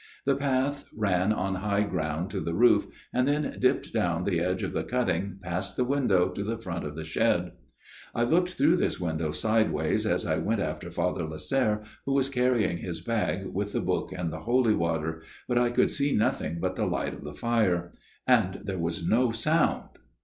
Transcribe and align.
The 0.25 0.33
path 0.35 0.85
ran 0.95 1.31
on 1.31 1.53
high 1.53 1.83
ground 1.83 2.31
to 2.31 2.39
the 2.39 2.55
roof, 2.55 2.87
and 3.13 3.27
then 3.27 3.57
dipped 3.59 3.93
down 3.93 4.23
the 4.23 4.39
edge 4.39 4.63
of 4.63 4.73
the 4.73 4.83
cutting 4.83 5.37
past 5.43 5.77
the 5.77 5.83
window 5.83 6.29
to 6.29 6.43
the 6.43 6.57
front 6.57 6.85
of 6.85 6.95
the 6.95 7.03
shed." 7.03 7.51
I 8.15 8.23
looked 8.23 8.55
through 8.55 8.77
this 8.77 8.99
window 8.99 9.29
sideways 9.29 10.07
as 10.07 10.25
I 10.25 10.39
went 10.39 10.59
after 10.59 10.89
Father 10.89 11.23
Lasserre 11.27 11.83
who 12.07 12.13
was 12.13 12.29
carrying 12.29 12.79
his 12.79 12.99
bag 12.99 13.45
with 13.53 13.73
the 13.73 13.79
book 13.79 14.11
and 14.11 14.33
the 14.33 14.39
holy 14.39 14.73
water, 14.73 15.21
but 15.47 15.59
I 15.59 15.69
could 15.69 15.91
see 15.91 16.15
nothing 16.15 16.57
but 16.59 16.75
the 16.75 16.87
light 16.87 17.13
of 17.13 17.23
the 17.23 17.35
fire. 17.35 17.91
And 18.25 18.61
there 18.65 18.79
was 18.79 19.07
no 19.07 19.29
sound. 19.31 19.87